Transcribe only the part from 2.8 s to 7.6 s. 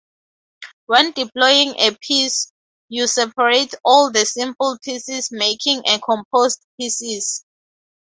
you separate all the simple pieces making a composed pieces.